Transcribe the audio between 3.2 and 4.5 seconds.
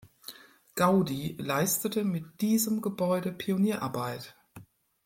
Pionierarbeit.